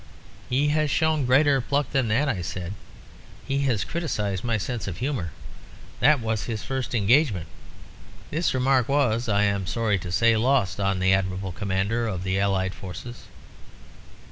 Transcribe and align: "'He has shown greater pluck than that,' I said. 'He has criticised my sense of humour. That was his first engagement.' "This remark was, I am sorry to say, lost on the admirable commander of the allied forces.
"'He 0.49 0.69
has 0.69 0.89
shown 0.89 1.27
greater 1.27 1.61
pluck 1.61 1.91
than 1.91 2.07
that,' 2.07 2.27
I 2.27 2.41
said. 2.41 2.73
'He 3.45 3.59
has 3.69 3.83
criticised 3.83 4.43
my 4.43 4.57
sense 4.57 4.87
of 4.87 4.97
humour. 4.97 5.29
That 5.99 6.19
was 6.19 6.45
his 6.45 6.63
first 6.63 6.95
engagement.' 6.95 7.45
"This 8.31 8.55
remark 8.55 8.89
was, 8.89 9.29
I 9.29 9.43
am 9.43 9.67
sorry 9.67 9.99
to 9.99 10.11
say, 10.11 10.35
lost 10.37 10.79
on 10.79 10.97
the 10.97 11.13
admirable 11.13 11.51
commander 11.51 12.07
of 12.07 12.23
the 12.23 12.39
allied 12.39 12.73
forces. 12.73 13.25